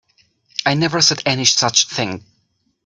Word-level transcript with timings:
I 0.65 0.73
never 0.73 0.99
said 0.99 1.21
any 1.27 1.45
such 1.45 1.87
thing. 1.87 2.25